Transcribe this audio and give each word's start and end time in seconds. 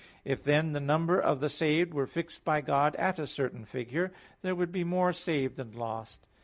If, 0.25 0.43
then, 0.43 0.71
the 0.71 0.79
number 0.79 1.19
of 1.19 1.41
the 1.41 1.47
saved 1.47 1.93
were 1.93 2.07
fixed 2.07 2.43
by 2.43 2.61
God 2.61 2.95
at 2.95 3.19
a 3.19 3.27
certain 3.27 3.65
figure, 3.65 4.11
there 4.41 4.55
would 4.55 4.71
be 4.71 4.83
more 4.83 5.13
saved 5.13 5.57
than 5.57 5.73
lost. 5.73 6.25